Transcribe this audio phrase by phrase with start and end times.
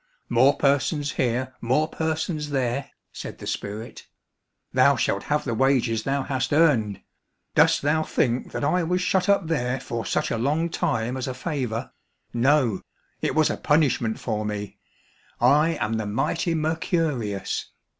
[0.29, 4.07] "More persons here, more persons there," said the spirit.
[4.73, 7.01] "Thou shalt have the wages thou hast earned.
[7.53, 11.27] Dost thou think that I was shut up there for such a long time as
[11.27, 11.91] a favour.
[12.33, 12.81] No,
[13.21, 14.79] it was a punishment for me.
[15.39, 17.69] I am the mighty Mercurius.